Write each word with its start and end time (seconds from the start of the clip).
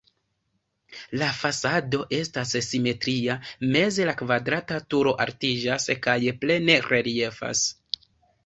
La 1.21 1.25
fasado 1.41 1.99
estas 2.19 2.53
simetria, 2.69 3.35
meze 3.75 4.09
la 4.11 4.15
kvadrata 4.23 4.81
turo 4.95 5.15
altiĝas 5.27 5.89
kaj 6.07 6.19
plene 6.45 6.81
reliefas. 6.91 7.67